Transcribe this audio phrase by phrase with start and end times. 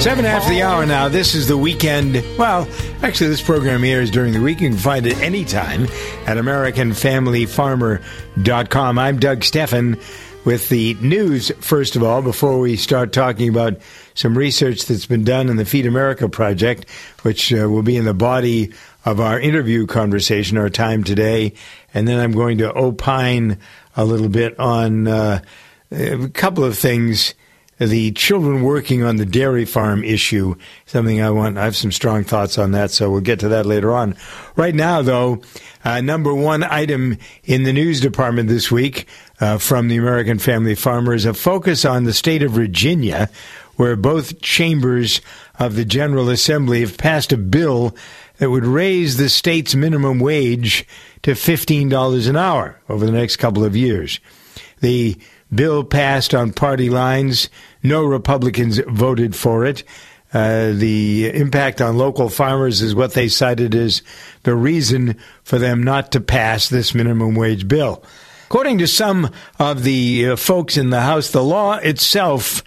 [0.00, 1.10] Seven after the hour now.
[1.10, 2.24] This is the weekend.
[2.38, 2.66] Well,
[3.02, 4.62] actually, this program airs during the week.
[4.62, 5.82] You can find it anytime
[6.24, 8.98] at AmericanFamilyFarmer.com.
[8.98, 10.00] I'm Doug Stephan
[10.46, 13.74] with the news, first of all, before we start talking about
[14.14, 16.88] some research that's been done in the Feed America project,
[17.20, 18.72] which uh, will be in the body
[19.04, 21.52] of our interview conversation, our time today.
[21.92, 23.58] And then I'm going to opine
[23.98, 25.42] a little bit on uh,
[25.92, 27.34] a couple of things
[27.86, 31.56] the children working on the dairy farm issue, something I want.
[31.56, 34.16] I have some strong thoughts on that, so we'll get to that later on.
[34.54, 35.40] Right now, though,
[35.82, 39.08] uh, number one item in the news department this week
[39.40, 43.30] uh, from the American Family Farmer is a focus on the state of Virginia,
[43.76, 45.22] where both chambers
[45.58, 47.96] of the General Assembly have passed a bill
[48.36, 50.86] that would raise the state's minimum wage
[51.22, 54.20] to $15 an hour over the next couple of years.
[54.80, 55.18] The
[55.54, 57.48] bill passed on party lines.
[57.82, 59.84] No Republicans voted for it.
[60.32, 64.02] Uh, the impact on local farmers is what they cited as
[64.44, 68.04] the reason for them not to pass this minimum wage bill.
[68.46, 72.62] According to some of the uh, folks in the House, the law itself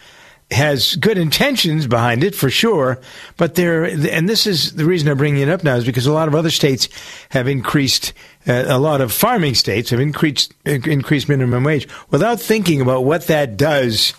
[0.51, 2.99] has good intentions behind it for sure,
[3.37, 6.13] but there, and this is the reason I'm bringing it up now is because a
[6.13, 6.89] lot of other states
[7.29, 8.13] have increased,
[8.47, 13.27] uh, a lot of farming states have increased increased minimum wage without thinking about what
[13.27, 14.13] that does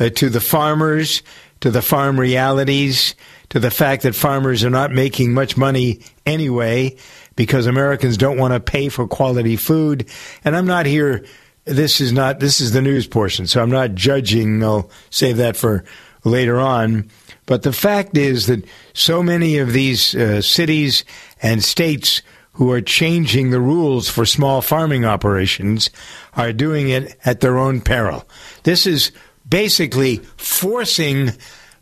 [0.00, 1.22] uh, to the farmers,
[1.60, 3.14] to the farm realities,
[3.50, 6.96] to the fact that farmers are not making much money anyway
[7.36, 10.08] because Americans don't want to pay for quality food.
[10.44, 11.24] And I'm not here
[11.64, 14.62] this is not this is the news portion, so I'm not judging.
[14.62, 15.84] I'll save that for
[16.24, 17.08] later on.
[17.46, 21.04] But the fact is that so many of these uh, cities
[21.42, 22.22] and states
[22.52, 25.90] who are changing the rules for small farming operations
[26.34, 28.28] are doing it at their own peril.
[28.64, 29.12] This is
[29.50, 31.32] basically forcing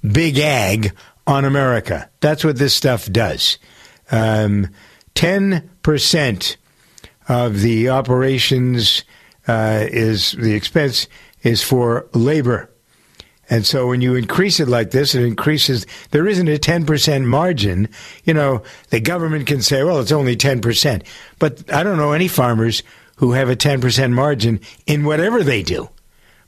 [0.02, 0.92] big ag
[1.26, 2.10] on America.
[2.20, 3.58] That's what this stuff does.
[4.10, 4.68] Um,
[5.14, 6.56] 10%
[7.28, 9.04] of the operations
[9.46, 11.06] uh, is the expense
[11.42, 12.70] is for labor.
[13.50, 17.88] And so when you increase it like this, it increases, there isn't a 10% margin.
[18.24, 21.02] You know, the government can say, well, it's only 10%.
[21.38, 22.82] But I don't know any farmers
[23.16, 25.88] who have a 10% margin in whatever they do,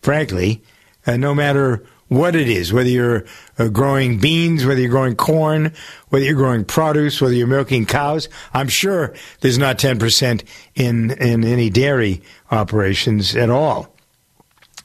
[0.03, 0.63] frankly,
[1.11, 3.25] uh, no matter what it is, whether you're
[3.59, 5.73] uh, growing beans, whether you're growing corn,
[6.09, 8.29] whether you're growing produce, whether you're milking cows.
[8.55, 10.45] I'm sure there's not 10%
[10.77, 13.93] in, in any dairy operations at all.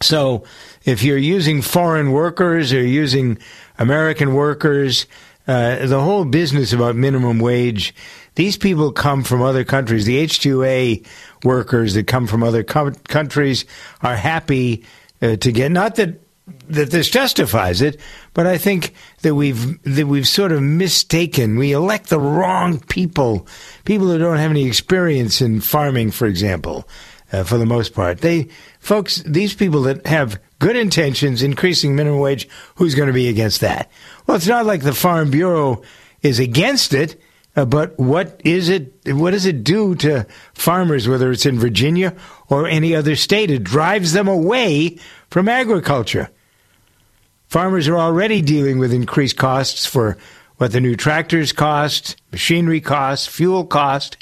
[0.02, 0.44] So
[0.84, 3.38] if you're using foreign workers or using
[3.78, 5.06] American workers,
[5.48, 7.94] uh, the whole business about minimum wage,
[8.34, 10.06] these people come from other countries.
[10.06, 11.06] The H2A
[11.44, 13.66] workers that come from other co- countries
[14.02, 14.84] are happy
[15.26, 16.22] uh, to get, not that
[16.68, 18.00] that this justifies it,
[18.34, 21.58] but I think that we've that we've sort of mistaken.
[21.58, 23.48] We elect the wrong people,
[23.84, 26.88] people who don't have any experience in farming, for example.
[27.32, 28.48] Uh, for the most part, they
[28.80, 33.62] folks, these people that have good intentions, increasing minimum wage, who's going to be against
[33.62, 33.90] that?
[34.28, 35.82] Well, it's not like the Farm Bureau
[36.22, 37.20] is against it.
[37.56, 38.94] Uh, but what is it?
[39.06, 42.16] What does it do to farmers, whether it's in Virginia
[42.50, 43.50] or any other state?
[43.50, 44.98] It drives them away
[45.30, 46.30] from agriculture.
[47.48, 50.18] Farmers are already dealing with increased costs for
[50.58, 54.18] what the new tractors cost, machinery costs, fuel cost,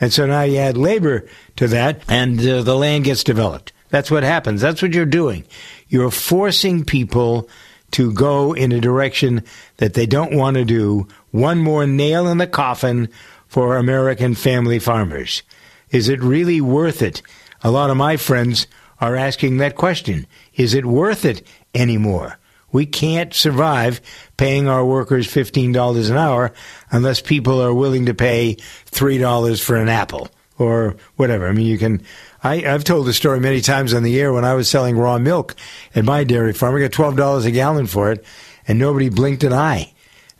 [0.00, 3.72] and so now you add labor to that, and uh, the land gets developed.
[3.90, 4.60] That's what happens.
[4.60, 5.44] That's what you're doing.
[5.88, 7.48] You're forcing people
[7.92, 9.44] to go in a direction
[9.78, 11.08] that they don't want to do.
[11.30, 13.08] One more nail in the coffin
[13.46, 15.42] for American family farmers.
[15.90, 17.22] Is it really worth it?
[17.62, 18.66] A lot of my friends
[19.00, 20.26] are asking that question.
[20.54, 22.38] Is it worth it anymore?
[22.72, 24.00] We can't survive
[24.36, 26.52] paying our workers $15 an hour
[26.90, 28.56] unless people are willing to pay
[28.92, 30.28] $3 for an apple
[30.58, 31.48] or whatever.
[31.48, 32.02] I mean, you can
[32.42, 35.18] I, I've told the story many times on the air when I was selling raw
[35.18, 35.56] milk
[35.94, 36.76] at my dairy farm.
[36.76, 38.24] I got twelve dollars a gallon for it,
[38.66, 39.92] and nobody blinked an eye.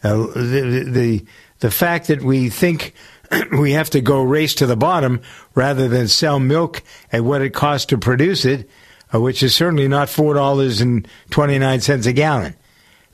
[0.03, 1.25] Uh, the, the
[1.61, 2.95] the fact that we think
[3.59, 5.21] we have to go race to the bottom
[5.55, 6.83] rather than sell milk
[7.13, 8.69] at what it costs to produce it,
[9.15, 12.55] uh, which is certainly not four dollars and twenty nine cents a gallon.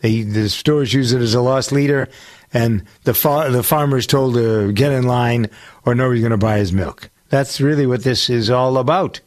[0.00, 2.08] They, the stores use it as a loss leader,
[2.52, 5.50] and the fa- the farmer's told to get in line
[5.84, 7.10] or nobody's going to buy his milk.
[7.28, 9.20] That's really what this is all about.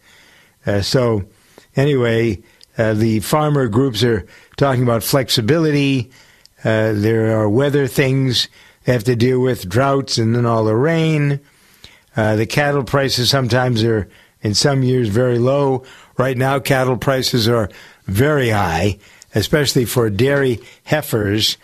[0.66, 1.26] Uh, so,
[1.76, 2.42] anyway,
[2.78, 4.26] uh, the farmer groups are
[4.58, 6.12] talking about flexibility.
[6.64, 8.50] Uh, there are weather things
[8.84, 11.40] they have to deal with, droughts and then all the rain.
[12.16, 14.10] Uh, the cattle prices sometimes are,
[14.42, 15.84] in some years, very low.
[16.18, 17.70] Right now, cattle prices are
[18.06, 19.00] very high,
[19.36, 21.58] especially for dairy heifers.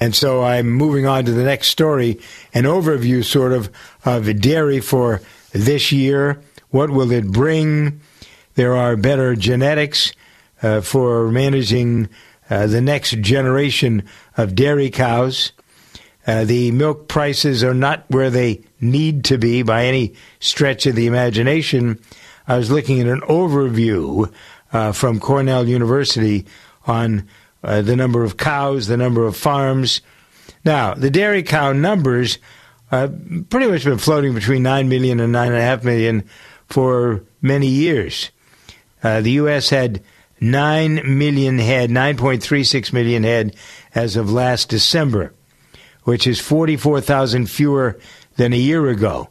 [0.00, 2.18] And so I'm moving on to the next story,
[2.54, 3.70] an overview sort of
[4.04, 5.20] of dairy for
[5.52, 6.40] this year.
[6.70, 8.00] What will it bring?
[8.54, 10.12] There are better genetics
[10.62, 12.08] uh, for managing
[12.50, 14.02] uh, the next generation
[14.36, 15.52] of dairy cows.
[16.26, 20.94] Uh, the milk prices are not where they need to be by any stretch of
[20.94, 21.98] the imagination.
[22.46, 24.30] I was looking at an overview
[24.72, 26.46] uh, from Cornell University
[26.86, 27.28] on
[27.62, 30.00] uh, the number of cows, the number of farms.
[30.64, 32.38] Now, the dairy cow numbers
[32.92, 33.08] uh,
[33.48, 36.24] pretty much been floating between 9 million and 9.5 million
[36.66, 38.30] for many years.
[39.02, 39.70] Uh, the U.S.
[39.70, 40.02] had
[40.40, 43.54] 9 million head, 9.36 million head
[43.94, 45.34] as of last December,
[46.04, 47.98] which is 44,000 fewer
[48.36, 49.28] than a year ago.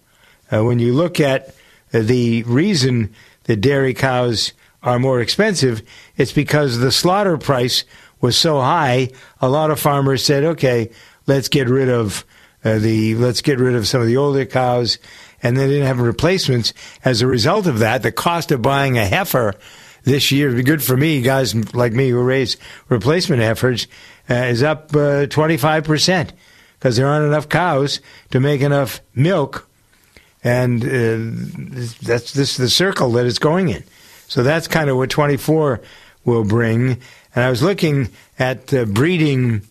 [0.52, 1.54] Uh, when you look at
[1.92, 3.14] the reason
[3.44, 4.54] that dairy cows
[4.84, 5.82] are more expensive,
[6.16, 7.84] it's because the slaughter price
[8.22, 9.10] was so high,
[9.42, 10.92] a lot of farmers said, okay,
[11.26, 12.26] let's get rid of
[12.64, 14.98] uh, the let's get rid of some of the older cows,
[15.42, 16.74] and they didn't have replacements.
[17.06, 19.56] As a result of that, the cost of buying a heifer
[20.04, 22.58] this year, would be good for me, guys like me who raise
[22.88, 23.88] replacement heifers,
[24.30, 26.34] uh, is up uh, twenty five percent
[26.78, 28.00] because there aren't enough cows
[28.32, 29.68] to make enough milk,
[30.44, 33.84] and uh, that's this the circle that it's going in.
[34.28, 35.82] So that's kind of what twenty four
[36.26, 37.00] will bring.
[37.36, 39.62] And I was looking at uh, breeding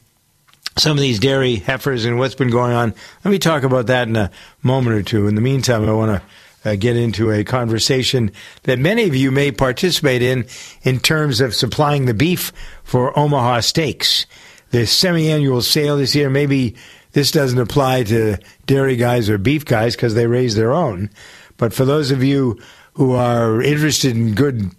[0.77, 2.95] some of these dairy heifers and what's been going on.
[3.25, 4.31] Let me talk about that in a
[4.63, 5.27] moment or two.
[5.27, 6.27] In the meantime, I want to
[6.65, 8.31] uh, get into a conversation
[8.65, 10.47] that many of you may participate in
[10.83, 12.53] in terms of supplying the beef
[12.83, 14.27] for Omaha Steaks.
[14.71, 16.77] The semi-annual sale this year, maybe
[17.13, 21.11] this doesn't apply to dairy guys or beef guys because they raise their own.
[21.57, 22.61] But for those of you
[22.95, 24.71] who are interested in good,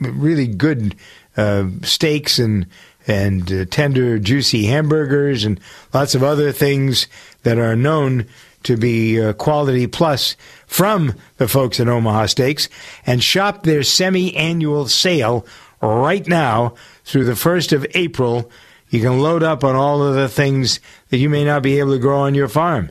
[0.00, 0.94] really good
[1.36, 2.66] uh, steaks and
[3.06, 5.58] and uh, tender, juicy hamburgers and
[5.94, 7.08] lots of other things
[7.42, 8.26] that are known
[8.64, 10.36] to be uh, quality plus
[10.66, 12.68] from the folks at Omaha Steaks
[13.06, 15.46] and shop their semi annual sale
[15.80, 16.74] right now
[17.04, 18.50] through the 1st of April.
[18.90, 21.92] You can load up on all of the things that you may not be able
[21.92, 22.90] to grow on your farm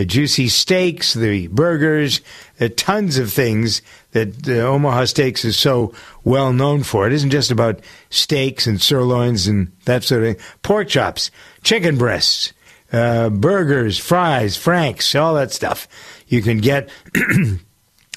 [0.00, 2.20] the juicy steaks, the burgers,
[2.56, 3.82] the tons of things
[4.12, 5.92] that uh, Omaha Steaks is so
[6.24, 7.06] well known for.
[7.06, 10.46] It isn't just about steaks and sirloins and that sort of thing.
[10.62, 11.30] Pork chops,
[11.62, 12.52] chicken breasts,
[12.92, 15.88] uh, burgers, fries, franks, all that stuff
[16.26, 16.88] you can get.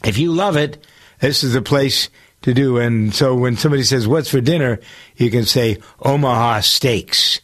[0.03, 0.85] if you love it,
[1.19, 2.09] this is the place
[2.41, 2.77] to do.
[2.77, 4.79] And so when somebody says, What's for dinner?
[5.15, 7.39] you can say Omaha Steaks.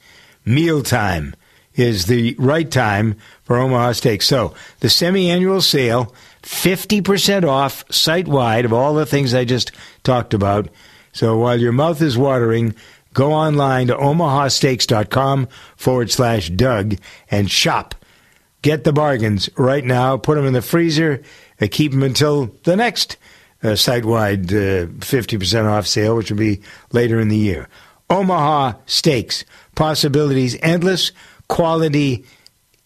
[0.46, 1.36] Mealtime
[1.76, 4.26] is the right time for Omaha Steaks.
[4.26, 6.14] So the semi-annual sale,
[6.44, 9.72] 50% off site-wide of all the things I just
[10.04, 10.70] talked about.
[11.12, 12.76] So while your mouth is watering,
[13.14, 16.96] go online to omahasteaks.com forward slash Doug
[17.30, 17.96] and shop.
[18.62, 20.18] Get the bargains right now.
[20.18, 21.22] Put them in the freezer.
[21.62, 23.18] Uh, keep them until the next
[23.64, 26.62] uh, site-wide uh, 50% off sale, which will be
[26.92, 27.70] later in the year.
[28.10, 29.46] Omaha Steaks.
[29.76, 31.12] Possibilities endless.
[31.48, 32.26] Quality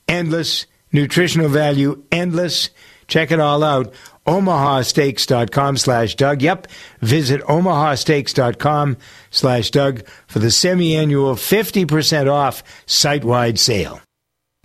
[0.07, 0.67] endless.
[0.91, 2.69] Nutritional value endless.
[3.07, 3.93] Check it all out.
[4.25, 6.41] omahasteaks.com slash Doug.
[6.41, 6.67] Yep.
[7.01, 8.97] Visit omahasteaks.com
[9.31, 14.01] slash Doug for the semi-annual 50% off site-wide sale.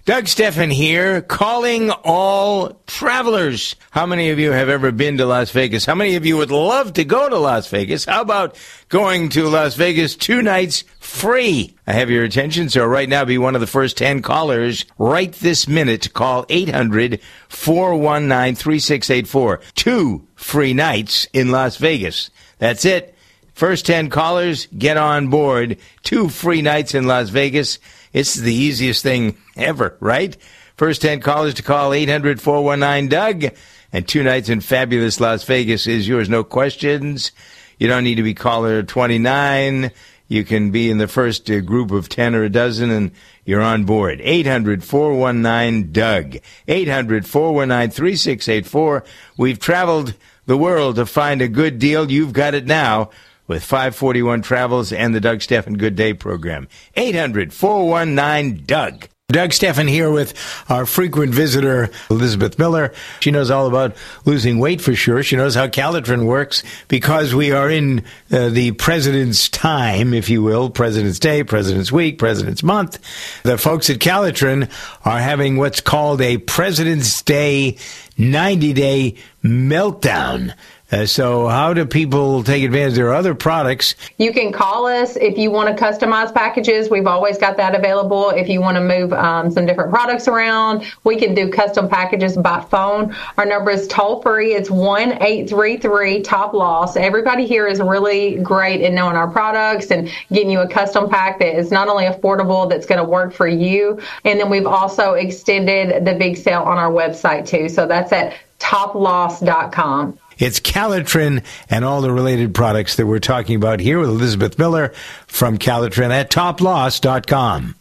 [0.08, 3.76] Doug Stephan here, calling all travelers.
[3.90, 5.84] How many of you have ever been to Las Vegas?
[5.84, 8.06] How many of you would love to go to Las Vegas?
[8.06, 8.56] How about
[8.88, 11.76] going to Las Vegas two nights free?
[11.86, 15.30] I have your attention, so right now be one of the first 10 callers right
[15.30, 16.14] this minute.
[16.14, 19.60] Call 800 419 3684.
[19.74, 22.30] Two free nights in Las Vegas.
[22.56, 23.14] That's it.
[23.52, 25.76] First 10 callers, get on board.
[26.02, 27.78] Two free nights in Las Vegas.
[28.12, 30.36] It's the easiest thing ever, right?
[30.76, 33.54] First 10 callers to call 800 419 Doug.
[33.92, 36.28] and two nights in fabulous Las Vegas is yours.
[36.28, 37.32] No questions.
[37.78, 39.90] You don't need to be caller 29.
[40.28, 43.12] You can be in the first uh, group of 10 or a dozen and
[43.44, 44.20] you're on board.
[44.22, 46.36] 800 419 Doug.
[46.68, 49.04] 800 419 3684.
[49.38, 50.14] We've traveled
[50.46, 52.10] the world to find a good deal.
[52.10, 53.10] You've got it now
[53.48, 56.68] with 541 Travels and the Doug Stephan Good Day program.
[56.94, 59.08] 800 419 Doug.
[59.30, 60.32] Doug Stephan here with
[60.70, 62.94] our frequent visitor, Elizabeth Miller.
[63.20, 65.22] She knows all about losing weight for sure.
[65.22, 70.42] She knows how Calitrin works because we are in uh, the President's time, if you
[70.42, 73.00] will, President's Day, President's Week, President's Month.
[73.42, 74.70] The folks at Calitrin
[75.04, 77.76] are having what's called a President's Day
[78.16, 79.14] 90 day
[79.44, 80.54] meltdown.
[80.90, 82.94] Uh, so, how do people take advantage?
[82.94, 83.94] There are other products.
[84.16, 86.88] You can call us if you want to customize packages.
[86.88, 88.30] We've always got that available.
[88.30, 92.38] If you want to move um, some different products around, we can do custom packages
[92.38, 93.14] by phone.
[93.36, 94.54] Our number is toll free.
[94.54, 96.96] It's one eight three three top loss.
[96.96, 101.38] Everybody here is really great in knowing our products and getting you a custom pack
[101.40, 104.00] that is not only affordable, that's going to work for you.
[104.24, 107.68] And then we've also extended the big sale on our website too.
[107.68, 110.18] So that's at toploss.com.
[110.38, 114.92] It's Calitrin and all the related products that we're talking about here with Elizabeth Miller
[115.26, 117.74] from Calitrin at toploss.com.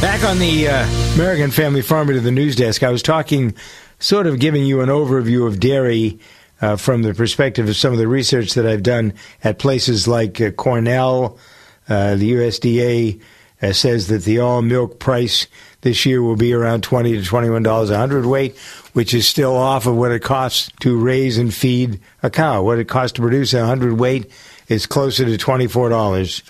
[0.00, 3.56] Back on the uh, American Family Farmer to the news desk, I was talking,
[3.98, 6.20] sort of giving you an overview of dairy
[6.60, 10.40] uh, from the perspective of some of the research that I've done at places like
[10.40, 11.38] uh, Cornell.
[11.88, 13.20] Uh, the USDA
[13.62, 15.46] uh, says that the all milk price
[15.80, 18.56] this year will be around twenty to twenty-one dollars a hundredweight,
[18.92, 22.62] which is still off of what it costs to raise and feed a cow.
[22.62, 24.30] What it costs to produce a hundredweight
[24.68, 26.42] is closer to twenty-four dollars.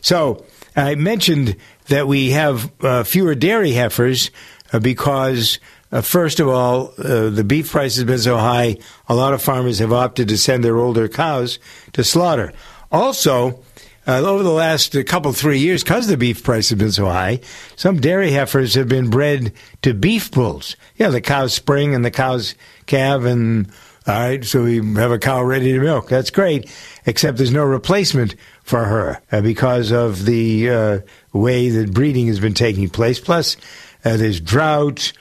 [0.00, 0.44] So
[0.76, 1.56] I mentioned
[1.88, 4.30] that we have uh, fewer dairy heifers
[4.72, 5.58] uh, because,
[5.90, 8.76] uh, first of all, uh, the beef price has been so high,
[9.08, 11.58] a lot of farmers have opted to send their older cows
[11.92, 12.52] to slaughter.
[12.92, 13.62] Also,
[14.06, 17.06] uh, over the last uh, couple, three years, because the beef price has been so
[17.06, 17.40] high,
[17.76, 19.52] some dairy heifers have been bred
[19.82, 20.76] to beef bulls.
[20.96, 22.54] Yeah, the cows spring and the cows
[22.86, 23.70] calve, and
[24.06, 26.08] all right, so we have a cow ready to milk.
[26.08, 26.70] That's great,
[27.06, 30.98] except there's no replacement for her uh, because of the uh,
[31.32, 33.20] way that breeding has been taking place.
[33.20, 33.56] Plus,
[34.02, 35.12] there's drought,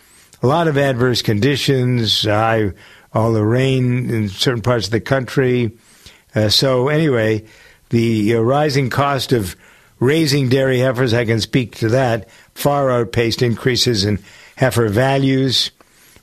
[0.42, 2.72] a lot of adverse conditions, uh,
[3.14, 5.72] all the rain in certain parts of the country.
[6.36, 7.46] Uh, so, anyway,
[7.90, 9.56] the uh, rising cost of
[10.00, 14.20] raising dairy heifers, I can speak to that, far outpaced increases in
[14.56, 15.72] heifer values.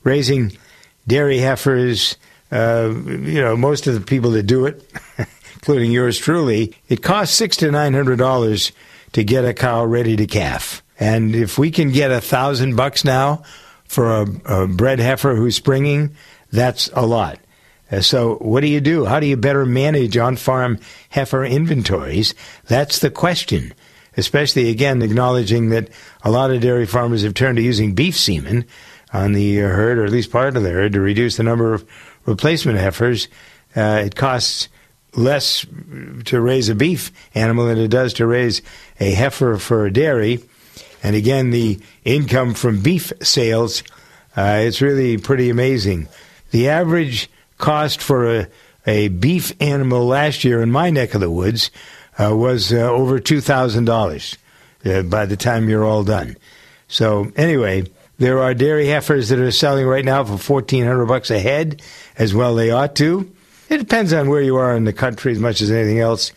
[0.03, 0.55] Raising
[1.07, 2.15] dairy heifers,
[2.51, 4.87] you know, most of the people that do it,
[5.55, 8.71] including yours truly, it costs six to nine hundred dollars
[9.13, 10.83] to get a cow ready to calf.
[10.99, 13.43] And if we can get a thousand bucks now
[13.95, 16.15] for a, a bred heifer who's springing,
[16.51, 17.39] that's a lot.
[17.91, 19.05] Uh, so, what do you do?
[19.05, 22.35] How do you better manage on farm heifer inventories?
[22.67, 23.73] That's the question.
[24.17, 25.89] Especially, again, acknowledging that
[26.23, 28.65] a lot of dairy farmers have turned to using beef semen
[29.13, 31.85] on the herd, or at least part of the herd, to reduce the number of
[32.25, 33.27] replacement heifers.
[33.75, 34.69] Uh, it costs
[35.15, 35.65] less
[36.25, 38.61] to raise a beef animal than it does to raise
[38.99, 40.43] a heifer for a dairy.
[41.05, 43.83] And again, the income from beef sales,
[44.35, 46.07] uh, it's really pretty amazing.
[46.49, 48.47] The average cost for a,
[48.87, 51.69] a beef animal last year in my neck of the woods
[52.17, 54.37] uh, was uh, over $2,000
[54.83, 56.37] uh, by the time you're all done.
[56.87, 57.83] So, anyway,
[58.17, 61.83] there are dairy heifers that are selling right now for 1400 bucks a head,
[62.17, 63.31] as well they ought to.
[63.69, 66.31] It depends on where you are in the country as much as anything else.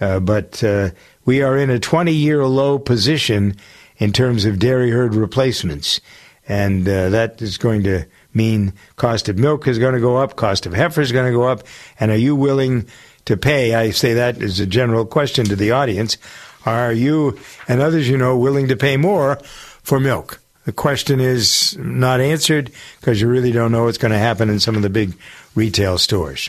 [0.00, 0.92] Uh, but uh,
[1.26, 3.56] we are in a 20 year low position
[3.98, 6.00] in terms of dairy herd replacements.
[6.46, 10.36] And uh, that is going to mean cost of milk is going to go up,
[10.36, 11.62] cost of heifer is going to go up.
[11.98, 12.86] And are you willing
[13.24, 13.74] to pay?
[13.74, 16.18] I say that as a general question to the audience.
[16.66, 19.36] Are you and others you know willing to pay more
[19.82, 20.40] for milk?
[20.64, 22.70] The question is not answered
[23.00, 25.14] because you really don't know what's going to happen in some of the big
[25.54, 26.48] retail stores.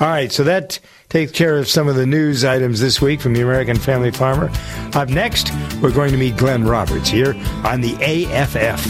[0.00, 0.80] All right, so that
[1.12, 4.50] takes care of some of the news items this week from the American Family Farmer.
[4.94, 5.52] Up next,
[5.82, 8.82] we're going to meet Glenn Roberts here on the AFF.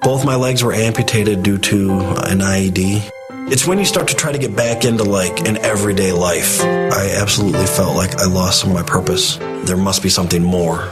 [0.00, 3.10] Both my legs were amputated due to an IED.
[3.52, 6.62] It's when you start to try to get back into like an everyday life.
[6.62, 9.36] I absolutely felt like I lost some of my purpose.
[9.36, 10.88] There must be something more.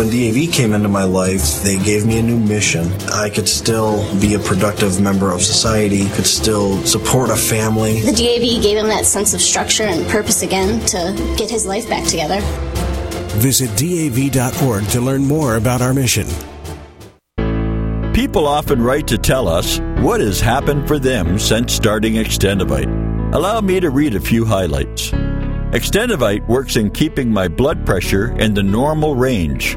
[0.00, 2.90] When DAV came into my life, they gave me a new mission.
[3.12, 8.00] I could still be a productive member of society, could still support a family.
[8.00, 11.86] The DAV gave him that sense of structure and purpose again to get his life
[11.86, 12.40] back together.
[13.40, 16.26] Visit DAV.org to learn more about our mission.
[18.14, 23.34] People often write to tell us what has happened for them since starting Extendivite.
[23.34, 25.10] Allow me to read a few highlights.
[25.10, 29.76] Extendivite works in keeping my blood pressure in the normal range.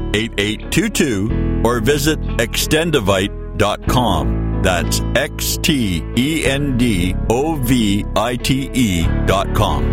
[0.13, 4.61] 8822 or visit extendivite.com.
[4.63, 9.83] That's X T E N D O V I T E.com.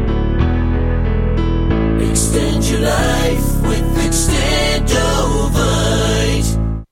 [2.01, 6.85] Extend your life with Extendovite.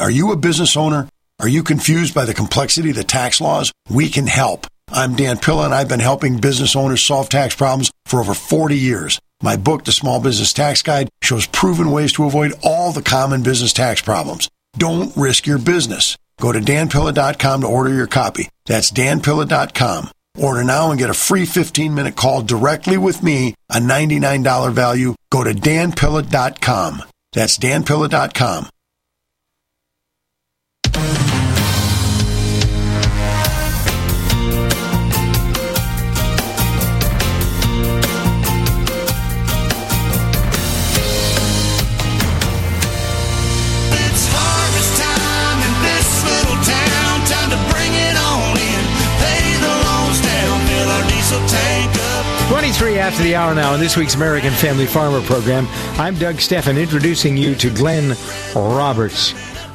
[0.00, 1.08] Are you a business owner?
[1.38, 3.72] Are you confused by the complexity of the tax laws?
[3.88, 4.66] We can help.
[4.88, 8.76] I'm Dan Pilla, and I've been helping business owners solve tax problems for over 40
[8.76, 9.20] years.
[9.42, 13.42] My book, The Small Business Tax Guide, shows proven ways to avoid all the common
[13.42, 14.48] business tax problems.
[14.78, 16.16] Don't risk your business.
[16.40, 18.48] Go to danpilla.com to order your copy.
[18.66, 20.10] That's danpilla.com.
[20.38, 25.14] Order now and get a free 15 minute call directly with me, a $99 value.
[25.30, 27.02] Go to danpilla.com.
[27.32, 28.68] That's danpilla.com.
[53.16, 55.66] 23 after the hour now in this week's American Family Farmer program.
[55.98, 58.14] I'm Doug Stephan introducing you to Glenn
[58.54, 59.30] Roberts,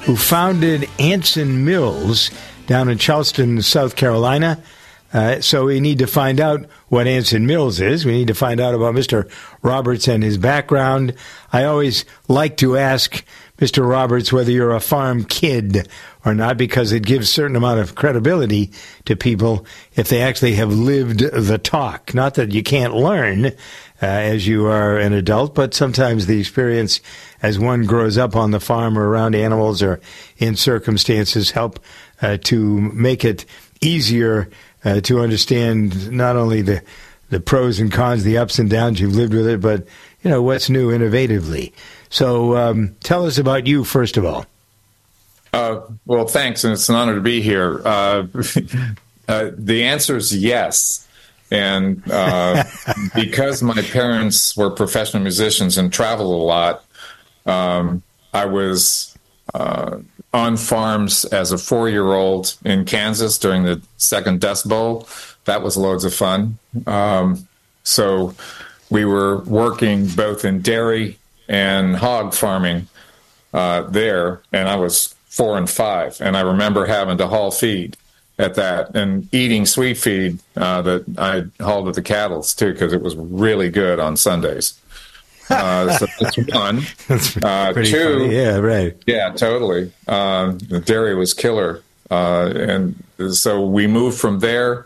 [0.06, 2.30] who founded Anson Mills
[2.68, 4.62] down in Charleston, South Carolina.
[5.12, 8.06] Uh, so we need to find out what Anson Mills is.
[8.06, 9.30] We need to find out about Mr.
[9.64, 11.16] Roberts and his background.
[11.52, 13.26] I always like to ask
[13.58, 13.88] Mr.
[13.88, 15.88] Roberts whether you're a farm kid
[16.24, 18.72] or not because it gives certain amount of credibility
[19.06, 22.14] to people if they actually have lived the talk.
[22.14, 23.52] Not that you can't learn uh,
[24.02, 27.02] as you are an adult, but sometimes the experience
[27.42, 30.00] as one grows up on the farm or around animals or
[30.38, 31.80] in circumstances help
[32.22, 33.46] uh, to make it
[33.82, 34.50] easier
[34.86, 36.84] uh, to understand not only the
[37.30, 39.88] the pros and cons, the ups and downs you've lived with it, but
[40.22, 41.72] you know what's new innovatively.
[42.10, 44.46] So um, tell us about you first of all.
[45.54, 47.82] Uh, well, thanks, and it's an honor to be here.
[47.86, 48.28] Uh,
[49.28, 51.08] uh, the answer is yes.
[51.52, 52.64] And uh,
[53.16, 56.86] because my parents were professional musicians and traveled a lot,
[57.46, 58.02] um,
[58.34, 59.18] I was
[59.54, 60.00] uh,
[60.34, 65.08] on farms as a four year old in Kansas during the second Dust Bowl.
[65.46, 66.58] That was loads of fun.
[66.88, 67.48] Um,
[67.84, 68.34] so
[68.90, 71.18] we were working both in dairy
[71.50, 72.88] and hog farming
[73.54, 77.96] uh, there, and I was four and five, and I remember having to haul feed
[78.38, 82.92] at that and eating sweet feed uh, that I hauled at the cattle's too because
[82.92, 84.78] it was really good on Sundays.
[85.52, 86.78] Uh, so that's one.
[87.44, 88.34] Uh, two, funny.
[88.34, 88.96] Yeah, right.
[89.06, 89.92] yeah, totally.
[90.08, 92.96] Um, the dairy was killer, uh, and
[93.32, 94.86] so we moved from there.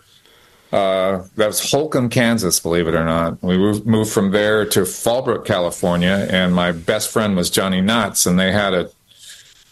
[0.74, 3.44] Uh, that was Holcomb, Kansas, believe it or not.
[3.44, 8.26] We moved, moved from there to Fallbrook, California, and my best friend was Johnny Nuts,
[8.26, 8.90] and they had a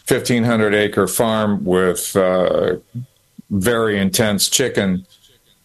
[0.06, 2.76] 1,500 acre farm with uh,
[3.50, 5.06] very intense chicken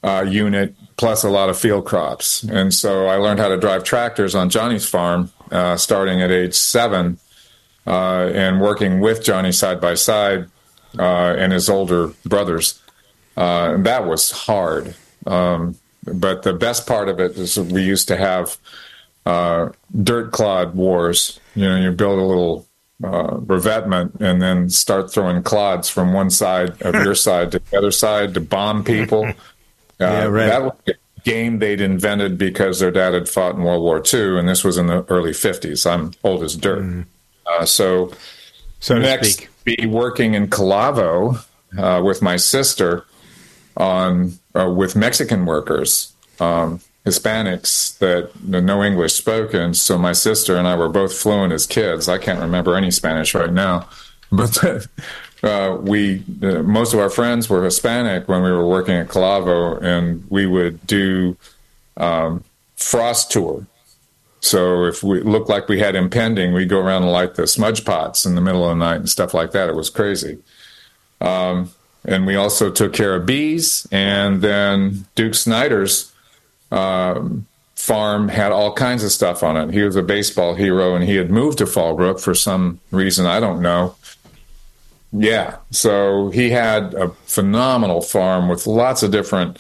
[0.04, 2.44] uh, unit plus a lot of field crops.
[2.44, 6.54] And so I learned how to drive tractors on Johnny's farm uh, starting at age
[6.54, 7.18] seven
[7.88, 10.48] uh, and working with Johnny side by side
[10.98, 12.82] uh, and his older brothers.
[13.36, 14.96] Uh, and that was hard.
[15.26, 15.76] Um,
[16.06, 18.58] but the best part of it is we used to have
[19.26, 19.70] uh,
[20.04, 21.40] dirt clod wars.
[21.56, 22.68] You know, you build a little
[23.04, 27.78] uh, revetment and then start throwing clods from one side of your side to the
[27.78, 29.32] other side to bomb people.
[30.02, 30.46] Uh, Yeah, right.
[30.48, 30.94] That was a
[31.26, 34.78] game they'd invented because their dad had fought in World War II, and this was
[34.78, 35.86] in the early 50s.
[35.86, 37.06] I'm old as dirt.
[37.46, 38.14] Uh, so.
[38.80, 41.44] So next, be working in Calavo
[41.78, 43.06] uh, with my sister
[43.76, 46.14] on uh, with Mexican workers.
[46.40, 49.74] Um, Hispanics that no English spoken.
[49.74, 52.08] So my sister and I were both fluent as kids.
[52.08, 53.90] I can't remember any Spanish right now,
[54.32, 54.64] but
[55.44, 59.82] uh, we uh, most of our friends were Hispanic when we were working at Calavo,
[59.82, 61.38] and we would do
[61.98, 62.44] um,
[62.76, 63.66] frost tour.
[64.42, 67.84] So if we looked like we had impending, we'd go around and light the smudge
[67.84, 69.68] pots in the middle of the night and stuff like that.
[69.70, 70.40] It was crazy.
[71.20, 71.72] Um,
[72.06, 73.88] and we also took care of bees.
[73.92, 76.14] And then Duke Snider's
[76.72, 79.74] um, farm had all kinds of stuff on it.
[79.74, 83.40] He was a baseball hero, and he had moved to Fallbrook for some reason I
[83.40, 83.96] don't know.
[85.12, 89.58] Yeah, so he had a phenomenal farm with lots of different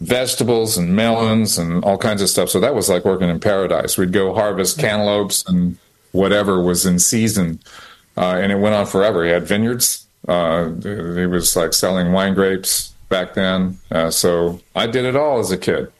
[0.00, 2.48] vegetables and melons and all kinds of stuff.
[2.48, 3.96] So that was like working in paradise.
[3.96, 5.76] We'd go harvest cantaloupes and
[6.10, 7.60] whatever was in season,
[8.16, 9.24] uh, and it went on forever.
[9.24, 10.06] He had vineyards.
[10.26, 13.78] Uh, he was like selling wine grapes back then.
[13.90, 15.92] Uh, so I did it all as a kid.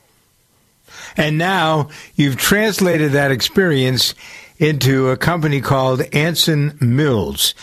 [1.16, 4.14] And now you've translated that experience
[4.58, 7.54] into a company called Anson Mills.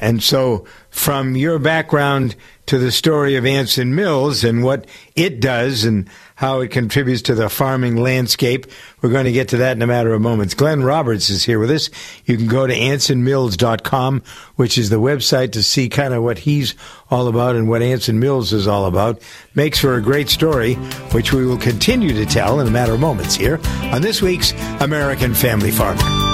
[0.00, 5.84] And so, from your background to the story of Anson Mills and what it does
[5.84, 8.66] and how it contributes to the farming landscape,
[9.02, 10.54] we're going to get to that in a matter of moments.
[10.54, 11.90] Glenn Roberts is here with us.
[12.24, 14.22] You can go to ansonmills.com,
[14.56, 16.74] which is the website to see kind of what he's
[17.10, 19.20] all about and what Anson Mills is all about.
[19.54, 20.74] Makes for a great story,
[21.12, 23.60] which we will continue to tell in a matter of moments here
[23.92, 26.33] on this week's American Family Farmer.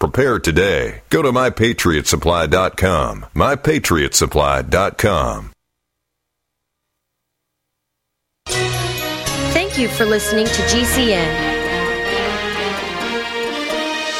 [0.00, 1.02] Prepare today.
[1.10, 3.26] Go to mypatriotsupply.com.
[3.34, 5.52] Mypatriotsupply.com.
[9.52, 11.50] Thank you for listening to GCN.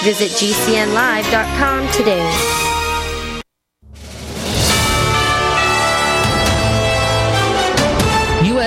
[0.02, 2.59] Visit GCNlive.com today.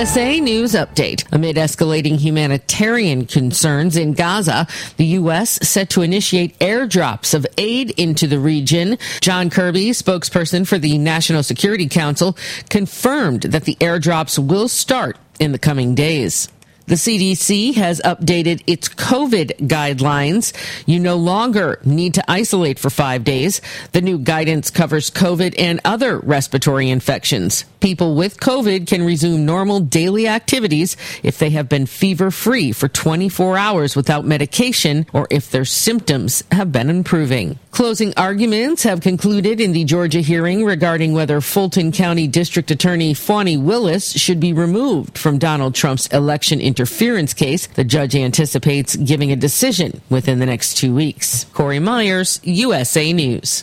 [0.04, 1.24] USA News Update.
[1.32, 4.66] Amid escalating humanitarian concerns in Gaza,
[4.98, 5.52] the U.S.
[5.66, 8.98] set to initiate airdrops of aid into the region.
[9.22, 12.36] John Kirby, spokesperson for the National Security Council,
[12.68, 16.50] confirmed that the airdrops will start in the coming days.
[16.86, 20.52] The CDC has updated its COVID guidelines.
[20.86, 23.62] You no longer need to isolate for five days.
[23.92, 27.64] The new guidance covers COVID and other respiratory infections.
[27.84, 32.88] People with COVID can resume normal daily activities if they have been fever free for
[32.88, 37.58] 24 hours without medication or if their symptoms have been improving.
[37.72, 43.58] Closing arguments have concluded in the Georgia hearing regarding whether Fulton County District Attorney Fani
[43.58, 47.66] Willis should be removed from Donald Trump's election interference case.
[47.66, 51.44] The judge anticipates giving a decision within the next two weeks.
[51.52, 53.62] Corey Myers, USA News.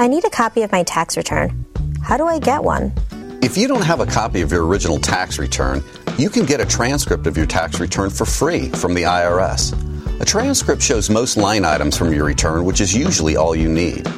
[0.00, 1.66] I need a copy of my tax return.
[2.02, 2.94] How do I get one?
[3.42, 5.84] If you don't have a copy of your original tax return,
[6.16, 9.74] you can get a transcript of your tax return for free from the IRS.
[10.18, 14.08] A transcript shows most line items from your return, which is usually all you need.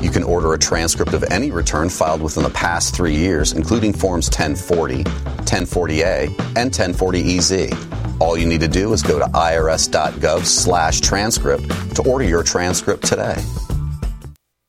[0.00, 3.92] You can order a transcript of any return filed within the past three years, including
[3.92, 8.20] Forms 1040, 1040A, and 1040EZ.
[8.22, 13.04] All you need to do is go to irs.gov slash transcript to order your transcript
[13.04, 13.36] today.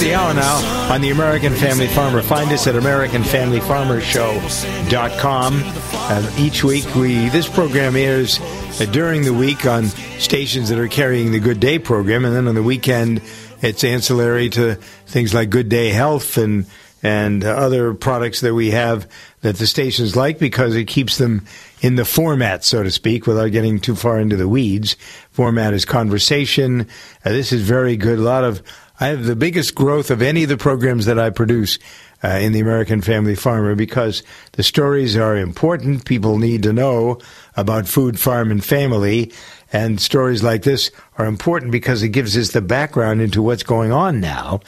[0.00, 2.20] the hour now on the American Family Farmer.
[2.22, 5.62] Find us at AmericanFamilyFarmerShow.com.
[5.92, 9.84] Uh, each week, we this program airs uh, during the week on
[10.18, 13.20] stations that are carrying the Good Day program, and then on the weekend,
[13.60, 16.64] it's ancillary to things like Good Day Health and
[17.02, 19.10] and other products that we have
[19.40, 21.46] that the stations like because it keeps them
[21.80, 24.96] in the format, so to speak, without getting too far into the weeds.
[25.30, 26.86] Format is conversation.
[27.24, 28.18] Uh, this is very good.
[28.18, 28.62] A lot of
[29.02, 31.78] I have the biggest growth of any of the programs that I produce
[32.22, 36.04] uh, in the American Family Farmer because the stories are important.
[36.04, 37.18] People need to know
[37.56, 39.32] about food, farm, and family.
[39.72, 43.90] And stories like this are important because it gives us the background into what's going
[43.90, 44.60] on now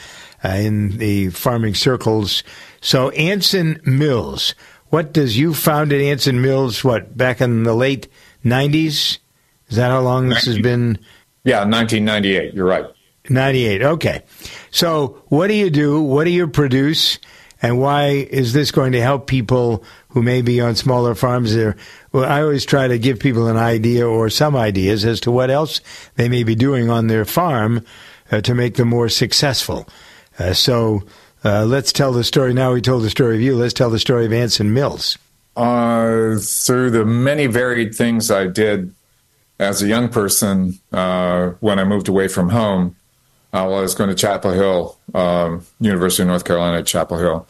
[0.42, 2.42] uh, in the farming circles.
[2.80, 4.54] So, Anson Mills,
[4.88, 8.08] what does you founded Anson Mills, what, back in the late
[8.46, 9.18] 90s?
[9.68, 10.98] Is that how long this has been?
[11.44, 12.54] Yeah, 1998.
[12.54, 12.86] You're right.
[13.32, 13.82] 98.
[13.82, 14.22] Okay.
[14.70, 16.00] So, what do you do?
[16.00, 17.18] What do you produce?
[17.60, 21.54] And why is this going to help people who may be on smaller farms?
[21.54, 21.76] There,
[22.12, 25.50] well, I always try to give people an idea or some ideas as to what
[25.50, 25.80] else
[26.16, 27.84] they may be doing on their farm
[28.32, 29.88] uh, to make them more successful.
[30.38, 31.02] Uh, so,
[31.44, 32.52] uh, let's tell the story.
[32.52, 33.56] Now we told the story of you.
[33.56, 35.18] Let's tell the story of Anson Mills.
[35.56, 38.94] Uh, through the many varied things I did
[39.58, 42.96] as a young person uh, when I moved away from home,
[43.52, 47.18] uh, while I was going to Chapel Hill, um, University of North Carolina at Chapel
[47.18, 47.46] Hill,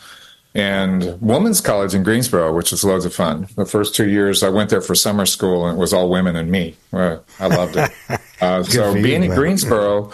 [0.55, 3.49] and Women's College in Greensboro, which was loads of fun.
[3.57, 6.37] The first two years I went there for summer school, and it was all women
[6.37, 6.77] and me.
[6.93, 7.91] Uh, I loved it.
[8.43, 9.31] Uh, so being in.
[9.31, 10.11] Greensboro,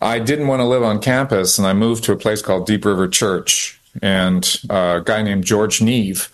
[0.00, 2.84] I didn't want to live on campus, and I moved to a place called Deep
[2.84, 3.80] River Church.
[4.00, 6.30] And uh, a guy named George Neve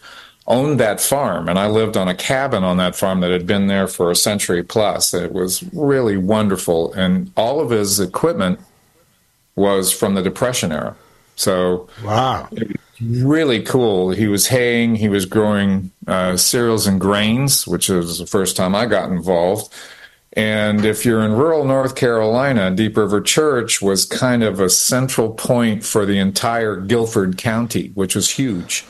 [0.47, 3.69] owned that farm, and I lived on a cabin on that farm that had been
[3.69, 5.15] there for a century plus.
[5.15, 8.61] It was really wonderful, and all of his equipment
[9.55, 10.97] was from the Depression era.
[11.37, 12.49] So wow,
[13.01, 14.11] really cool.
[14.11, 18.75] He was haying, he was growing uh, cereals and grains, which was the first time
[18.75, 19.73] I got involved.
[20.35, 25.31] And if you're in rural North Carolina, Deep River Church was kind of a central
[25.35, 28.85] point for the entire Guilford County, which was huge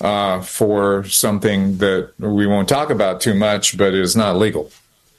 [0.00, 4.70] uh, for something that we won't talk about too much, but is not legal.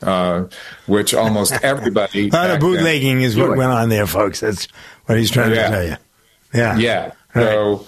[0.03, 0.47] Uh,
[0.85, 2.29] which almost everybody.
[2.29, 4.41] A lot of bootlegging is what went on there, folks.
[4.41, 4.67] That's
[5.05, 5.63] what he's trying Yeah.
[5.63, 5.95] to tell you.
[6.53, 6.77] Yeah.
[6.77, 7.11] Yeah.
[7.33, 7.85] So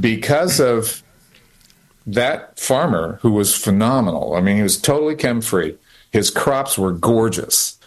[0.00, 1.02] because of
[2.06, 5.76] that farmer who was phenomenal, I mean, he was totally chem free.
[6.10, 7.78] His crops were gorgeous,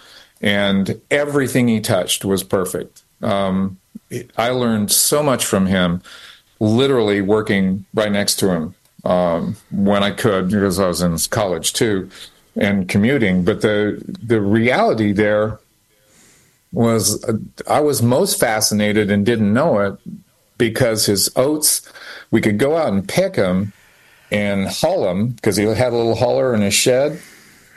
[0.41, 3.01] and everything he touched was perfect.
[3.21, 3.77] Um,
[4.37, 6.01] I learned so much from him,
[6.59, 11.73] literally working right next to him um, when I could, because I was in college
[11.73, 12.09] too,
[12.55, 13.43] and commuting.
[13.43, 15.59] But the the reality there
[16.71, 17.33] was uh,
[17.67, 19.97] I was most fascinated and didn't know it
[20.57, 21.81] because his oats,
[22.29, 23.73] we could go out and pick them
[24.31, 27.19] and haul them because he had a little hauler in his shed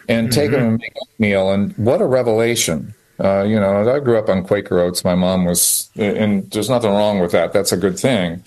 [0.08, 1.50] and take them and make oatmeal.
[1.50, 2.94] And what a revelation.
[3.18, 5.04] Uh, you know, I grew up on Quaker oats.
[5.04, 7.52] My mom was, and there's nothing wrong with that.
[7.52, 8.42] That's a good thing.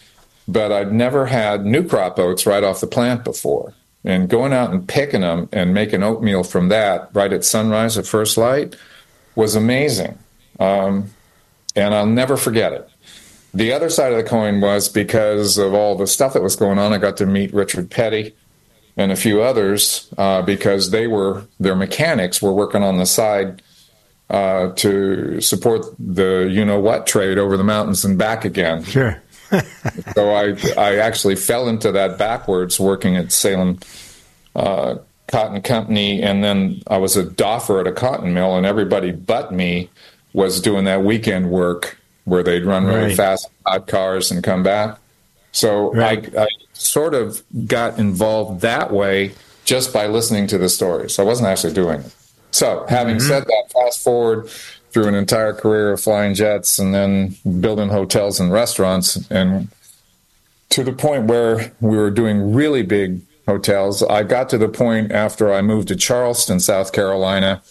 [0.48, 3.74] But I'd never had new crop oats right off the plant before.
[4.04, 8.06] And going out and picking them and making oatmeal from that right at sunrise at
[8.06, 8.76] first light
[9.36, 10.18] was amazing.
[10.60, 11.12] Um,
[11.76, 12.90] and I'll never forget it.
[13.54, 16.78] The other side of the coin was because of all the stuff that was going
[16.78, 18.36] on, I got to meet Richard Petty
[18.96, 23.62] and a few others uh, because they were, their mechanics were working on the side
[24.30, 28.84] uh, to support the you know what trade over the mountains and back again.
[28.84, 29.22] Sure.
[30.16, 33.80] So I, I actually fell into that backwards working at Salem
[34.56, 34.96] uh,
[35.28, 39.54] Cotton Company, and then I was a doffer at a cotton mill, and everybody but
[39.54, 39.90] me
[40.34, 43.16] was doing that weekend work where they'd run really Right.
[43.18, 44.98] fast hot cars and come back.
[45.54, 49.32] So I, I sort of got involved that way
[49.66, 51.18] just by listening to the stories.
[51.20, 52.14] I wasn't actually doing it.
[52.52, 54.50] So having said that, fast forward
[54.98, 59.68] through an entire career of flying jets and then building hotels and restaurants and
[60.70, 64.02] to the point where we were doing really big hotels.
[64.02, 67.62] I got to the point after I moved to Charleston, South Carolina,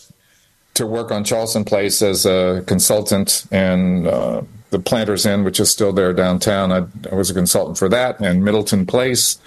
[0.74, 5.68] to work on Charleston Place as a consultant and uh, the Planters Inn, which is
[5.68, 6.70] still there downtown.
[6.70, 9.38] I, I was a consultant for that, and Middleton Place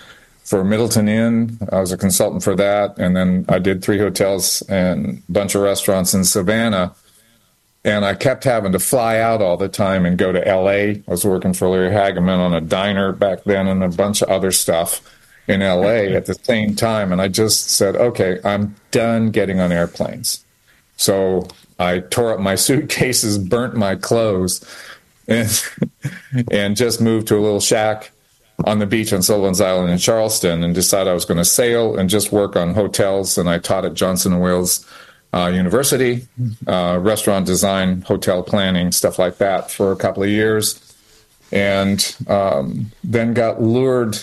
[0.44, 1.60] for Middleton Inn.
[1.72, 5.56] I was a consultant for that, and then I did three hotels and a bunch
[5.56, 6.94] of restaurants in Savannah.
[7.86, 10.70] And I kept having to fly out all the time and go to LA.
[10.70, 14.30] I was working for Larry Hagman on a diner back then and a bunch of
[14.30, 15.02] other stuff
[15.48, 15.84] in LA
[16.16, 17.12] at the same time.
[17.12, 20.44] And I just said, okay, I'm done getting on airplanes.
[20.98, 21.48] So
[21.80, 24.64] I tore up my suitcases, burnt my clothes,
[25.28, 25.50] and
[26.52, 28.12] and just moved to a little shack
[28.66, 31.98] on the beach on Sullivan's Island in Charleston, and decided I was going to sail
[31.98, 33.38] and just work on hotels.
[33.38, 34.86] And I taught at Johnson and Wales
[35.34, 36.28] uh, University,
[36.68, 40.96] uh, restaurant design, hotel planning, stuff like that for a couple of years,
[41.52, 44.18] and um, then got lured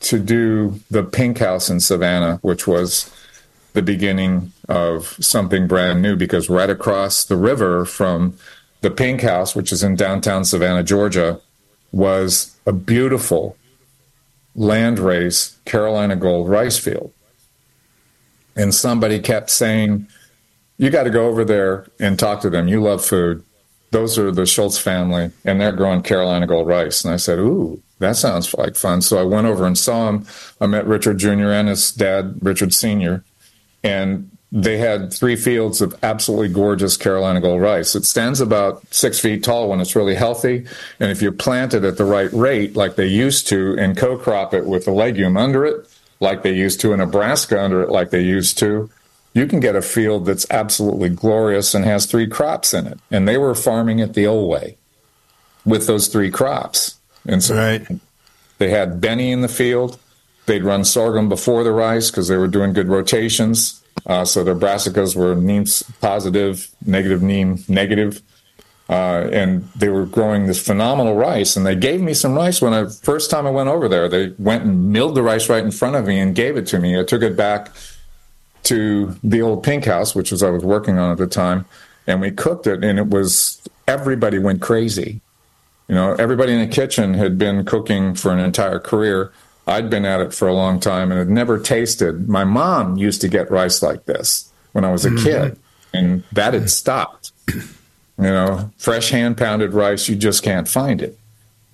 [0.00, 3.10] to do the Pink House in Savannah, which was
[3.72, 8.36] the beginning of something brand new because right across the river from
[8.80, 11.40] the Pink House, which is in downtown Savannah, Georgia,
[11.92, 13.56] was a beautiful
[14.54, 17.12] land race Carolina Gold rice field.
[18.56, 20.08] And somebody kept saying,
[20.80, 22.66] You got to go over there and talk to them.
[22.66, 23.44] You love food.
[23.90, 27.04] Those are the Schultz family, and they're growing Carolina Gold rice.
[27.04, 29.02] And I said, Ooh, that sounds like fun.
[29.02, 30.26] So I went over and saw him.
[30.58, 31.50] I met Richard Jr.
[31.50, 33.22] and his dad, Richard Sr.,
[33.84, 37.94] and they had three fields of absolutely gorgeous Carolina Gold rice.
[37.94, 40.64] It stands about six feet tall when it's really healthy.
[40.98, 44.16] And if you plant it at the right rate, like they used to, and co
[44.16, 45.86] crop it with a legume under it,
[46.20, 48.88] like they used to in Nebraska under it, like they used to,
[49.32, 52.98] you can get a field that's absolutely glorious and has three crops in it.
[53.10, 54.76] And they were farming it the old way
[55.64, 56.98] with those three crops.
[57.26, 57.78] And so
[58.58, 59.98] they had benne in the field.
[60.46, 63.80] they'd run sorghum before the rice because they were doing good rotations.
[64.06, 65.64] Uh, so their brassicas were neem
[66.00, 68.22] positive, negative neem negative.
[68.88, 71.54] Uh, and they were growing this phenomenal rice.
[71.54, 74.08] And they gave me some rice when I first time I went over there.
[74.08, 76.80] They went and milled the rice right in front of me and gave it to
[76.80, 76.98] me.
[76.98, 77.70] I took it back
[78.64, 81.64] to the old pink house, which was I was working on at the time,
[82.06, 82.84] and we cooked it.
[82.84, 85.20] And it was everybody went crazy.
[85.88, 89.32] You know, everybody in the kitchen had been cooking for an entire career.
[89.66, 92.28] I'd been at it for a long time and had never tasted.
[92.28, 95.24] My mom used to get rice like this when I was a mm-hmm.
[95.24, 95.58] kid,
[95.92, 97.32] and that had stopped.
[98.20, 101.18] You know, fresh hand pounded rice, you just can't find it.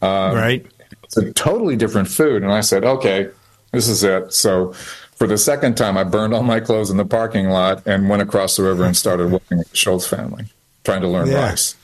[0.01, 0.67] Um, right.
[1.03, 2.45] It's a totally different food.
[2.45, 3.31] And I said, okay,
[3.73, 4.33] this is it.
[4.33, 4.73] So
[5.17, 8.23] for the second time, I burned all my clothes in the parking lot and went
[8.23, 10.45] across the river and started working with the Schultz family,
[10.85, 11.49] trying to learn yeah.
[11.49, 11.75] rice.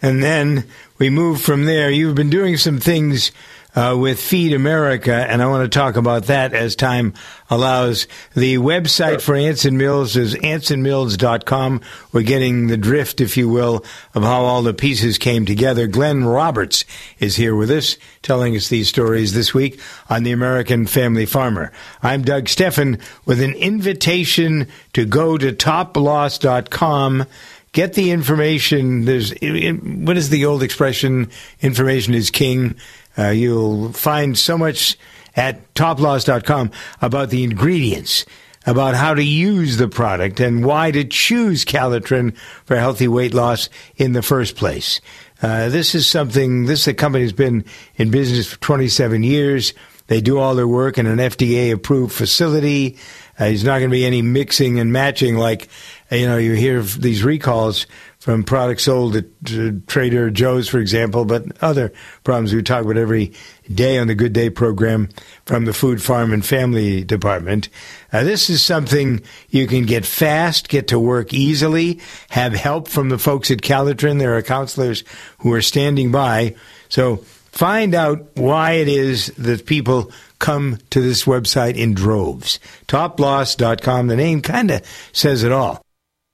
[0.00, 0.64] And then
[0.98, 1.90] we moved from there.
[1.90, 3.32] You've been doing some things
[3.78, 7.14] uh, with Feed America, and I want to talk about that as time
[7.48, 8.08] allows.
[8.34, 11.82] The website for Anson Mills is ansonmills.com.
[12.10, 13.84] We're getting the drift, if you will,
[14.16, 15.86] of how all the pieces came together.
[15.86, 16.84] Glenn Roberts
[17.20, 21.70] is here with us, telling us these stories this week on the American Family Farmer.
[22.02, 27.26] I'm Doug Stephan with an invitation to go to toploss.com
[27.72, 29.04] get the information.
[29.04, 31.30] There's what is the old expression?
[31.60, 32.74] Information is king.
[33.18, 34.96] Uh, you'll find so much
[35.36, 38.24] at toploss.com about the ingredients,
[38.66, 43.68] about how to use the product, and why to choose Calotren for healthy weight loss
[43.96, 45.00] in the first place.
[45.40, 47.64] Uh, this is something, this the company's been
[47.96, 49.72] in business for 27 years.
[50.08, 52.96] They do all their work in an FDA approved facility.
[53.38, 55.68] Uh, there's not going to be any mixing and matching like,
[56.10, 57.86] you know, you hear these recalls
[58.28, 59.24] from products sold at
[59.54, 63.32] uh, Trader Joe's, for example, but other problems we talk about every
[63.72, 65.08] day on the Good Day program
[65.46, 67.70] from the Food, Farm, and Family Department.
[68.12, 73.08] Uh, this is something you can get fast, get to work easily, have help from
[73.08, 74.18] the folks at Calotren.
[74.18, 75.04] There are counselors
[75.38, 76.54] who are standing by.
[76.90, 82.60] So find out why it is that people come to this website in droves.
[82.88, 84.82] Toploss.com, the name kind of
[85.14, 85.82] says it all.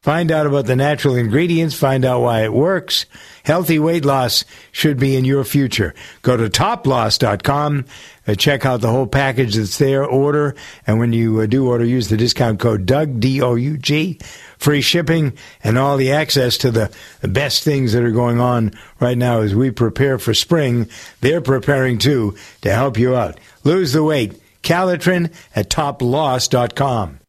[0.04, 3.06] Find out about the natural ingredients, find out why it works.
[3.42, 5.94] Healthy weight loss should be in your future.
[6.20, 7.86] Go to toploss.com,
[8.28, 11.86] uh, check out the whole package that's there, order, and when you uh, do order,
[11.86, 14.18] use the discount code DOUG, D-O-U-G,
[14.58, 15.32] free shipping,
[15.62, 19.40] and all the access to the, the best things that are going on right now
[19.40, 20.86] as we prepare for spring.
[21.22, 23.40] They're preparing too to help you out.
[23.64, 24.38] Lose the weight.
[24.62, 27.20] Calotren at toploss.com.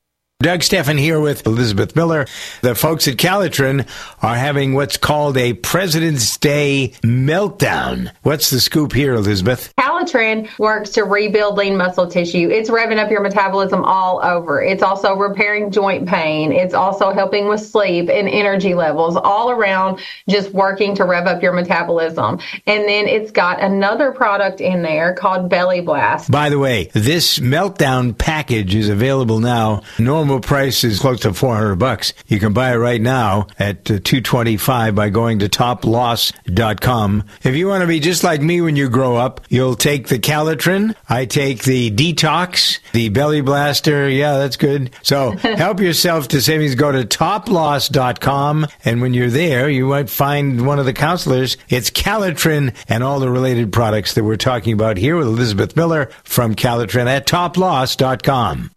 [0.41, 2.25] Doug Stephan here with Elizabeth Miller.
[2.61, 3.87] The folks at Calotren
[4.21, 8.11] are having what's called a President's Day meltdown.
[8.21, 9.73] What's the scoop here, Elizabeth?
[9.79, 12.49] Calotren works to rebuild lean muscle tissue.
[12.51, 14.61] It's revving up your metabolism all over.
[14.61, 16.51] It's also repairing joint pain.
[16.51, 21.41] It's also helping with sleep and energy levels, all around just working to rev up
[21.41, 22.39] your metabolism.
[22.67, 26.29] And then it's got another product in there called Belly Blast.
[26.29, 29.81] By the way, this meltdown package is available now.
[30.25, 32.11] Normal price is close to 400 bucks.
[32.25, 37.23] You can buy it right now at uh, 225 by going to toploss.com.
[37.43, 40.17] If you want to be just like me when you grow up, you'll take the
[40.17, 40.95] Calotren.
[41.07, 44.09] I take the Detox, the Belly Blaster.
[44.09, 44.89] Yeah, that's good.
[45.03, 46.73] So help yourself to savings.
[46.73, 48.65] Go to toploss.com.
[48.83, 51.55] And when you're there, you might find one of the counselors.
[51.69, 56.09] It's Calotren and all the related products that we're talking about here with Elizabeth Miller
[56.23, 58.71] from Calotren at toploss.com.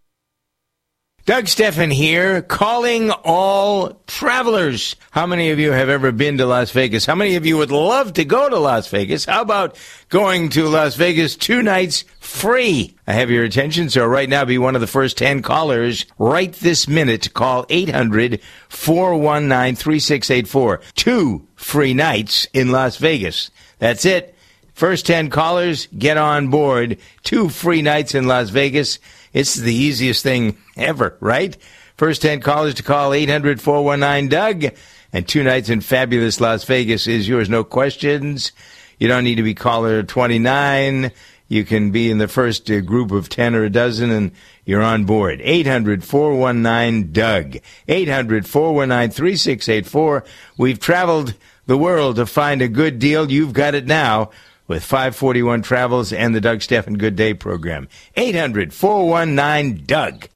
[1.29, 4.97] Doug Stephan here, calling all travelers.
[5.11, 7.05] How many of you have ever been to Las Vegas?
[7.05, 9.27] How many of you would love to go to Las Vegas?
[9.27, 9.77] How about
[10.09, 12.97] going to Las Vegas two nights free?
[13.07, 16.55] I have your attention, so right now be one of the first 10 callers right
[16.55, 17.35] this minute.
[17.35, 20.81] Call 800 419 3684.
[20.95, 23.51] Two free nights in Las Vegas.
[23.79, 24.35] That's it.
[24.73, 26.97] First 10 callers, get on board.
[27.23, 28.99] Two free nights in Las Vegas.
[29.33, 31.57] It's the easiest thing ever, right?
[31.97, 34.75] First 10 callers to call 800 419 Doug.
[35.13, 37.49] And two nights in fabulous Las Vegas is yours.
[37.49, 38.53] No questions.
[38.99, 41.13] You don't need to be caller 29.
[41.49, 44.33] You can be in the first uh, group of 10 or a dozen and
[44.67, 45.41] you're on board.
[45.43, 47.57] 800 419 Doug.
[47.89, 50.25] 800 419 3684.
[50.59, 51.35] We've traveled
[51.67, 53.31] the world to find a good deal.
[53.31, 54.31] You've got it now
[54.69, 57.89] with 541 Travels and the Doug Stephan Good Day program.
[58.17, 60.29] 800 419 Doug.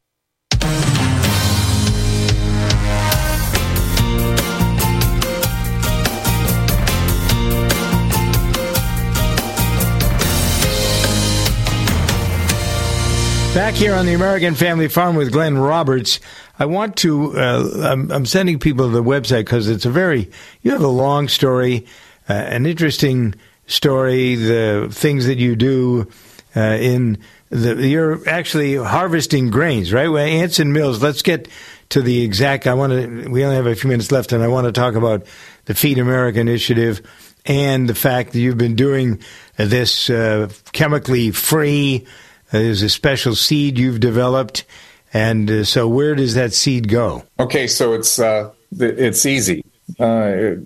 [13.55, 16.21] Back here on the American Family Farm with Glenn Roberts,
[16.59, 17.39] I want to.
[17.39, 20.31] Uh, I'm, I'm, sending people to the website because it's a very.
[20.63, 21.85] You have a long story,
[22.31, 23.35] uh, an interesting
[23.73, 24.37] story.
[24.37, 26.09] The things that you do
[26.55, 27.19] uh, in
[27.51, 30.09] the you're actually harvesting grains, right?
[30.09, 31.03] Well, Anson Mills.
[31.03, 31.49] Let's get
[31.91, 32.67] to the exact.
[32.67, 33.29] I want to.
[33.29, 35.27] We only have a few minutes left, and I want to talk about
[35.65, 37.03] the Feed America initiative
[37.45, 39.21] and the fact that you've been doing
[39.57, 42.07] this uh, chemically free
[42.53, 44.65] there's a special seed you've developed,
[45.13, 47.25] and uh, so where does that seed go?
[47.41, 49.65] Okay, so it's uh, it's easy.
[49.99, 50.61] Uh,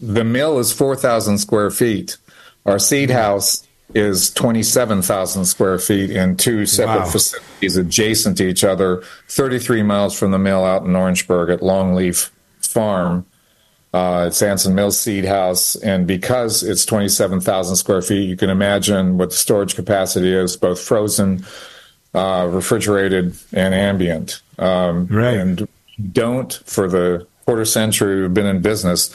[0.00, 2.16] the mill is four thousand square feet.
[2.66, 7.10] Our seed house is twenty seven thousand square feet in two separate wow.
[7.10, 11.60] facilities adjacent to each other, thirty three miles from the mill out in Orangeburg at
[11.60, 12.30] Longleaf
[12.60, 13.26] Farm.
[13.92, 19.18] Uh, it's Anson Mills Seed House, and because it's 27,000 square feet, you can imagine
[19.18, 21.44] what the storage capacity is, both frozen,
[22.14, 24.42] uh, refrigerated, and ambient.
[24.60, 25.36] Um, right.
[25.36, 25.68] And
[26.12, 29.12] don't, for the quarter century we've been in business,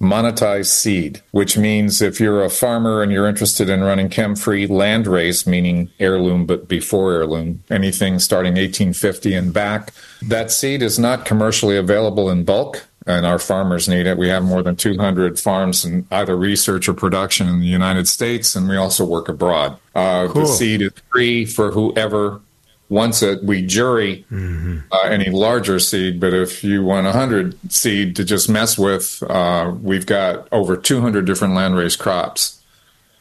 [0.00, 5.46] monetize seed, which means if you're a farmer and you're interested in running chem-free landrace,
[5.46, 9.92] meaning heirloom but before heirloom, anything starting 1850 and back,
[10.22, 14.16] that seed is not commercially available in bulk and our farmers need it.
[14.16, 18.56] We have more than 200 farms in either research or production in the United States,
[18.56, 19.78] and we also work abroad.
[19.94, 20.42] Uh, cool.
[20.42, 22.40] The seed is free for whoever
[22.88, 23.42] wants it.
[23.42, 24.78] We jury mm-hmm.
[24.92, 29.74] uh, any larger seed, but if you want 100 seed to just mess with, uh,
[29.80, 32.62] we've got over 200 different landrace crops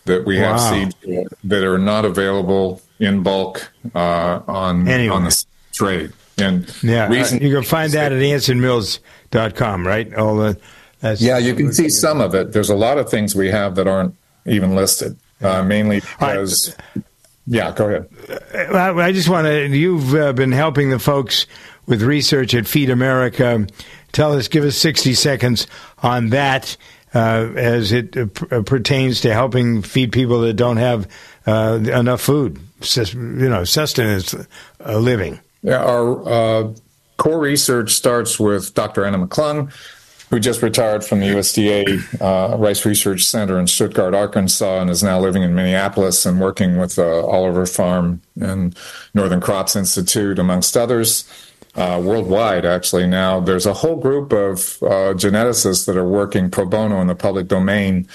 [0.06, 0.58] that we wow.
[0.58, 0.96] have seeds
[1.44, 5.16] that are not available in bulk uh, on anyway.
[5.16, 6.12] on the trade.
[6.38, 9.00] And yeah, reason- you can find that at Anson Mills
[9.32, 10.14] dot com, right?
[10.16, 10.60] All the
[11.18, 12.54] yeah, you can see some of it.
[12.54, 16.76] There's a lot of things we have that aren't even listed, uh, mainly because.
[17.48, 17.56] Right.
[17.58, 18.76] Yeah, go ahead.
[18.76, 19.68] I just want to.
[19.68, 21.46] You've uh, been helping the folks
[21.86, 23.68] with research at Feed America.
[24.14, 25.68] Tell us, give us 60 seconds
[26.02, 26.78] on that
[27.14, 31.08] uh, as it uh, uh pertains to helping feed people that don't have
[31.46, 34.34] uh, enough food, you know, sustenance
[34.86, 35.40] uh, living.
[35.62, 36.74] Yeah, our
[37.18, 39.06] core research starts with Dr.
[39.06, 39.72] Anna McClung,
[40.34, 45.04] who just retired from the USDA uh, Rice Research Center in Stuttgart, Arkansas, and is
[45.04, 48.76] now living in Minneapolis and working with uh, Oliver Farm and
[49.14, 51.30] Northern Crops Institute, amongst others.
[51.76, 56.66] Uh, worldwide, actually, now there's a whole group of uh, geneticists that are working pro
[56.66, 58.08] bono in the public domain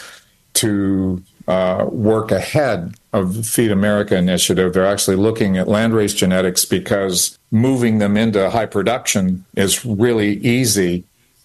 [0.55, 4.73] to uh, work ahead of the Feed America initiative.
[4.73, 11.05] They're actually looking at landrace genetics because moving them into high production is really easy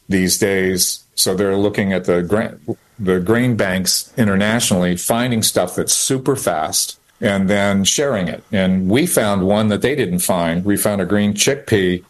[0.10, 1.04] these days.
[1.16, 2.60] So they're looking at the grain,
[3.00, 8.44] the grain banks internationally, finding stuff that's super fast and then sharing it.
[8.52, 10.66] And we found one that they didn't find.
[10.66, 12.04] We found a green chickpea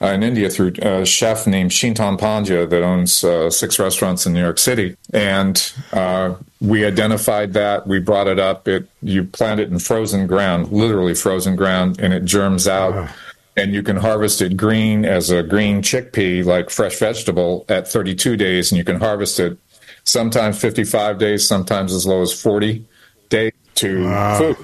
[0.00, 4.32] uh, in India through a chef named Chintan Pandya that owns uh, six restaurants in
[4.32, 4.96] New York City.
[5.12, 7.86] And uh, we identified that.
[7.86, 8.66] We brought it up.
[8.68, 13.10] It you plant it in frozen ground, literally frozen ground, and it germs out.
[13.56, 18.36] And you can harvest it green as a green chickpea, like fresh vegetable, at 32
[18.36, 19.58] days, and you can harvest it
[20.04, 22.84] sometimes 55 days, sometimes as low as 40
[23.28, 24.38] days to wow.
[24.38, 24.56] food,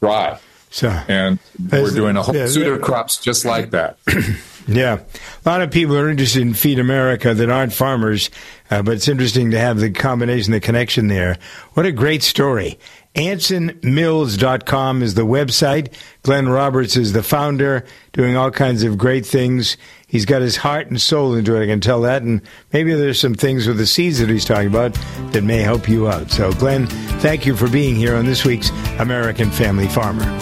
[0.00, 0.38] dry.
[0.70, 1.38] So, and
[1.70, 3.98] we're doing a whole yeah, suite of crops just like that.
[4.66, 5.00] Yeah.
[5.44, 8.30] A lot of people are interested in Feed America that aren't farmers,
[8.70, 11.38] uh, but it's interesting to have the combination, the connection there.
[11.74, 12.78] What a great story.
[13.14, 15.92] AnsonMills.com is the website.
[16.22, 19.76] Glenn Roberts is the founder, doing all kinds of great things.
[20.06, 22.22] He's got his heart and soul into it, I can tell that.
[22.22, 22.40] And
[22.72, 24.94] maybe there's some things with the seeds that he's talking about
[25.32, 26.30] that may help you out.
[26.30, 26.86] So, Glenn,
[27.20, 30.41] thank you for being here on this week's American Family Farmer.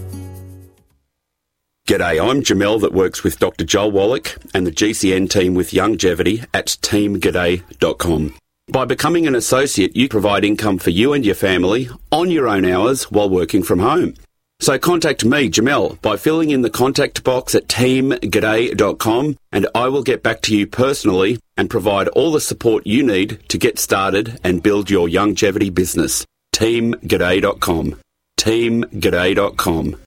[1.91, 3.65] G'day, I'm Jamel that works with Dr.
[3.65, 8.33] Joel Wallach and the GCN team with Longevity at teamg'day.com.
[8.69, 12.63] By becoming an associate, you provide income for you and your family on your own
[12.63, 14.13] hours while working from home.
[14.61, 20.03] So contact me, Jamel, by filling in the contact box at teamg'day.com and I will
[20.03, 24.39] get back to you personally and provide all the support you need to get started
[24.45, 26.25] and build your longevity business.
[26.55, 27.99] teamg'day.com.
[28.39, 29.97] teamg'day.com.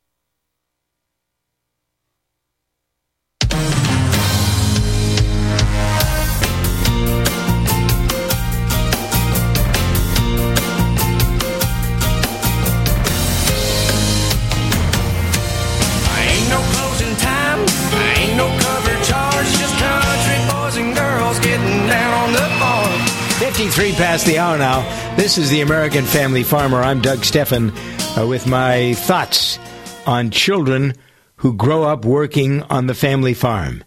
[23.75, 25.17] 53 past the hour now.
[25.17, 26.81] This is the American Family Farmer.
[26.81, 27.73] I'm Doug Stephan
[28.17, 29.59] uh, with my thoughts
[30.07, 30.95] on children
[31.39, 33.83] who grow up working on the family farm.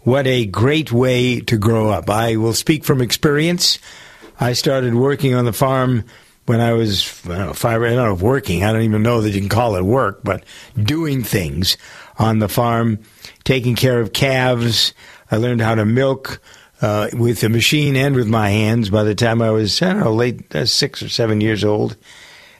[0.00, 2.10] What a great way to grow up.
[2.10, 3.78] I will speak from experience.
[4.38, 6.04] I started working on the farm
[6.44, 7.80] when I was I don't know, five.
[7.80, 8.64] I don't know if working.
[8.64, 10.44] I don't even know that you can call it work, but
[10.76, 11.78] doing things
[12.18, 12.98] on the farm,
[13.44, 14.92] taking care of calves.
[15.30, 16.42] I learned how to milk
[16.82, 18.90] uh, with a machine and with my hands.
[18.90, 21.96] By the time I was I don't know late uh, six or seven years old,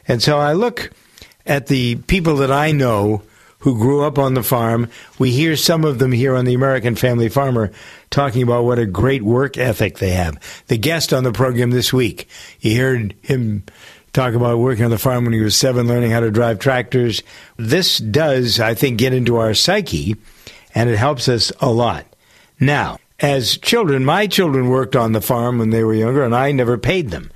[0.09, 0.91] and so I look
[1.45, 3.23] at the people that I know
[3.59, 4.89] who grew up on the farm.
[5.18, 7.70] We hear some of them here on the American Family Farmer
[8.11, 10.39] talking about what a great work ethic they have.
[10.66, 12.29] The guest on the program this week,
[12.61, 13.62] you heard him
[14.12, 17.23] talk about working on the farm when he was seven, learning how to drive tractors.
[17.57, 20.16] This does, I think, get into our psyche,
[20.75, 22.05] and it helps us a lot.
[22.59, 26.53] Now, as children, my children worked on the farm when they were younger, and I
[26.53, 27.31] never paid them.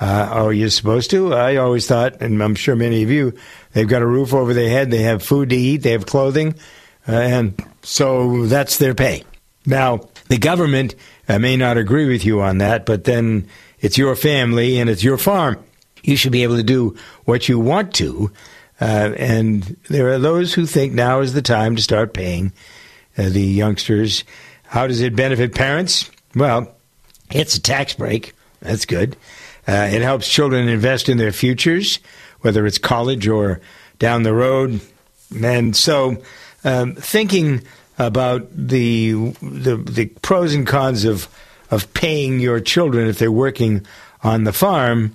[0.00, 1.32] Uh, are you supposed to?
[1.32, 3.32] I always thought, and I'm sure many of you,
[3.72, 6.54] they've got a roof over their head, they have food to eat, they have clothing,
[7.08, 9.24] uh, and so that's their pay.
[9.64, 10.94] Now, the government
[11.28, 13.48] uh, may not agree with you on that, but then
[13.80, 15.62] it's your family and it's your farm.
[16.02, 18.30] You should be able to do what you want to.
[18.80, 22.52] Uh, and there are those who think now is the time to start paying
[23.16, 24.24] uh, the youngsters.
[24.68, 26.10] How does it benefit parents?
[26.34, 26.74] Well,
[27.32, 28.34] it's a tax break.
[28.60, 29.16] That's good.
[29.66, 32.00] Uh, it helps children invest in their futures,
[32.42, 33.60] whether it's college or
[33.98, 34.80] down the road.
[35.42, 36.22] And so,
[36.64, 37.62] um, thinking
[37.98, 41.28] about the, the the pros and cons of
[41.70, 43.86] of paying your children if they're working
[44.22, 45.14] on the farm,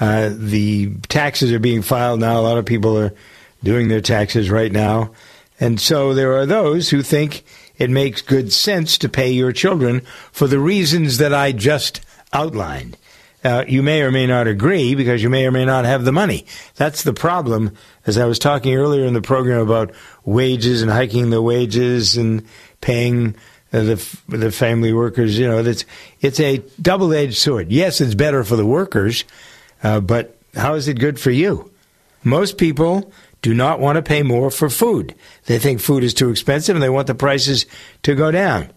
[0.00, 2.38] uh, the taxes are being filed now.
[2.38, 3.12] A lot of people are
[3.64, 5.12] doing their taxes right now,
[5.60, 7.44] and so there are those who think
[7.78, 10.00] it makes good sense to pay your children
[10.30, 12.00] for the reasons that I just
[12.32, 12.96] outlined.
[13.44, 16.12] Uh, you may or may not agree because you may or may not have the
[16.12, 16.46] money.
[16.76, 17.76] That's the problem.
[18.06, 19.92] As I was talking earlier in the program about
[20.24, 22.46] wages and hiking the wages and
[22.80, 23.34] paying
[23.72, 23.96] the
[24.28, 25.84] the family workers, you know, that's
[26.20, 27.72] it's a double edged sword.
[27.72, 29.24] Yes, it's better for the workers,
[29.82, 31.70] uh, but how is it good for you?
[32.22, 33.12] Most people
[33.42, 35.14] do not want to pay more for food.
[35.46, 37.66] They think food is too expensive and they want the prices
[38.04, 38.70] to go down.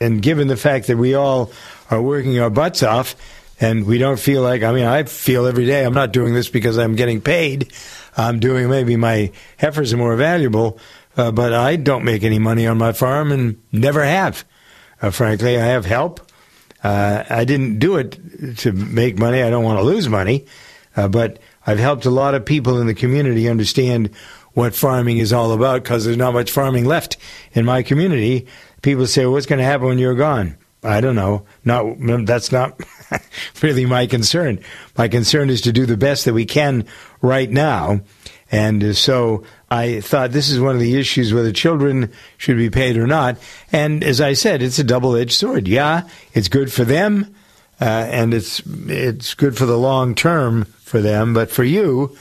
[0.00, 1.52] And given the fact that we all
[1.90, 3.14] are working our butts off,
[3.60, 6.48] and we don't feel like, I mean, I feel every day I'm not doing this
[6.48, 7.72] because I'm getting paid.
[8.16, 10.80] I'm doing maybe my heifers are more valuable,
[11.16, 14.44] uh, but I don't make any money on my farm and never have.
[15.00, 16.28] Uh, frankly, I have help.
[16.82, 18.18] Uh, I didn't do it
[18.58, 19.42] to make money.
[19.42, 20.46] I don't want to lose money,
[20.96, 24.10] uh, but I've helped a lot of people in the community understand
[24.54, 27.16] what farming is all about because there's not much farming left
[27.52, 28.46] in my community.
[28.82, 31.46] People say, well, "What's going to happen when you're gone?" I don't know.
[31.64, 32.80] Not that's not
[33.62, 34.60] really my concern.
[34.98, 36.86] My concern is to do the best that we can
[37.20, 38.00] right now,
[38.50, 42.68] and uh, so I thought this is one of the issues whether children should be
[42.68, 43.38] paid or not.
[43.70, 45.66] And as I said, it's a double-edged sword.
[45.66, 46.02] Yeah,
[46.34, 47.34] it's good for them,
[47.82, 51.34] uh, and it's it's good for the long term for them.
[51.34, 52.16] But for you,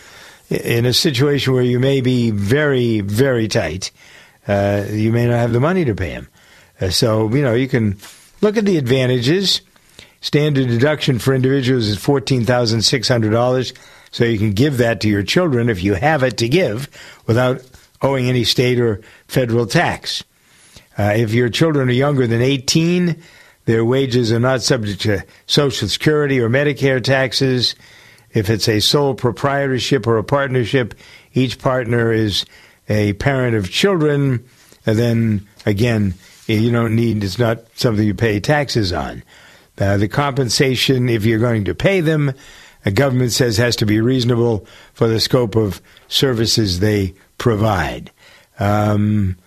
[0.49, 3.91] in a situation where you may be very very tight,
[4.47, 6.29] uh, you may not have the money to pay them.
[6.79, 7.95] Uh, so you know you can
[8.41, 9.61] look at the advantages.
[10.21, 13.71] Standard deduction for individuals is fourteen thousand six hundred dollars.
[14.09, 16.89] So you can give that to your children if you have it to give
[17.27, 17.61] without
[18.01, 20.23] owing any state or federal tax.
[20.97, 23.15] Uh, if your children are younger than 18,
[23.65, 27.75] their wages are not subject to Social Security or Medicare taxes.
[28.33, 30.95] If it's a sole proprietorship or a partnership,
[31.33, 32.45] each partner is
[32.89, 34.45] a parent of children,
[34.85, 36.13] and then again,
[36.47, 39.23] you don't need, it's not something you pay taxes on.
[39.77, 42.33] Uh, the compensation, if you're going to pay them,
[42.83, 48.11] the government says has to be reasonable for the scope of services they provide.
[48.59, 49.37] Um,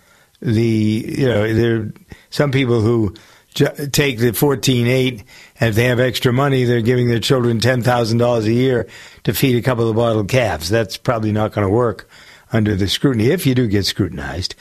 [0.41, 1.93] the you know there are
[2.31, 3.15] some people who
[3.55, 5.25] take the fourteen eight
[5.61, 8.89] and if they have extra money, they're giving their children ten thousand dollars a year
[9.23, 10.69] to feed a couple of bottled calves.
[10.69, 12.09] That's probably not going to work
[12.53, 14.55] under the scrutiny if you do get scrutinized.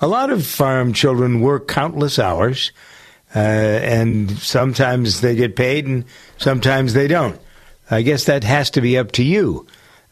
[0.00, 2.72] A lot of farm children work countless hours,
[3.34, 6.04] uh, and sometimes they get paid and
[6.38, 7.40] sometimes they don't.
[7.90, 9.66] I guess that has to be up to you.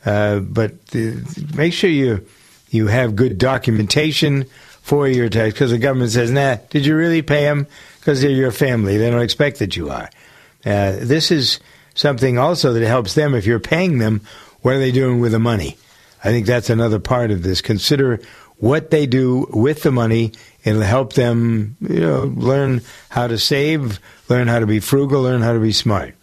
[0.04, 1.22] Uh, but the,
[1.56, 2.26] make sure you
[2.70, 4.46] you have good documentation
[4.82, 7.66] for your tax because the government says, "Nah, did you really pay them?
[8.06, 8.98] Because they're your family.
[8.98, 10.08] They don't expect that you are."
[10.64, 11.58] Uh, this is
[11.96, 13.34] something also that helps them.
[13.34, 14.20] If you're paying them,
[14.62, 15.76] what are they doing with the money?
[16.22, 17.60] I think that's another part of this.
[17.60, 18.20] Consider
[18.58, 20.30] what they do with the money.
[20.62, 23.98] It'll help them, you know, learn how to save,
[24.28, 26.14] learn how to be frugal, learn how to be smart.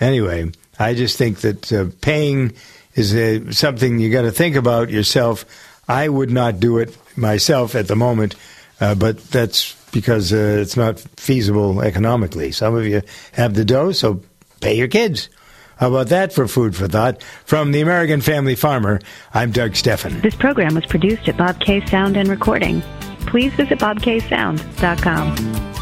[0.00, 2.52] Anyway, I just think that uh, paying
[2.94, 5.46] is uh, something you got to think about yourself.
[5.88, 8.34] I would not do it myself at the moment,
[8.82, 12.50] uh, but that's because uh, it's not feasible economically.
[12.50, 14.20] Some of you have the dough, so
[14.60, 15.28] pay your kids.
[15.76, 17.22] How about that for food for thought?
[17.44, 19.00] From the American Family Farmer,
[19.34, 20.20] I'm Doug Stephan.
[20.20, 22.82] This program was produced at Bob K Sound and Recording.
[23.26, 25.81] Please visit bobksound.com.